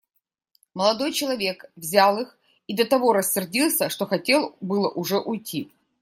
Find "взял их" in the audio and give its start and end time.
1.75-2.35